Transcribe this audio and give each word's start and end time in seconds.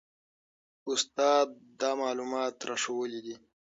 استاد 0.91 1.47
دا 1.79 1.91
معلومات 2.01 2.55
راښوولي 2.67 3.19
دي. 3.25 3.35